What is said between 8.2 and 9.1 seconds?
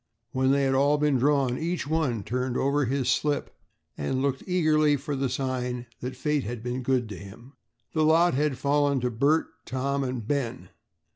had fallen